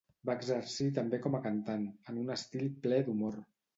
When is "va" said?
0.27-0.35